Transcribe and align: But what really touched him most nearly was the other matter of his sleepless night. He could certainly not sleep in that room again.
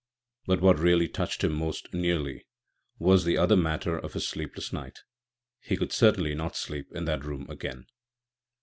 But 0.47 0.61
what 0.61 0.79
really 0.79 1.07
touched 1.07 1.43
him 1.43 1.53
most 1.53 1.93
nearly 1.93 2.47
was 2.97 3.23
the 3.23 3.37
other 3.37 3.55
matter 3.55 3.95
of 3.99 4.13
his 4.13 4.27
sleepless 4.27 4.73
night. 4.73 4.97
He 5.59 5.77
could 5.77 5.93
certainly 5.93 6.33
not 6.33 6.55
sleep 6.55 6.87
in 6.95 7.05
that 7.05 7.23
room 7.23 7.45
again. 7.51 7.85